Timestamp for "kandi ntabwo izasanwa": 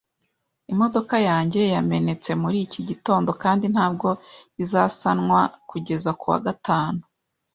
3.43-5.39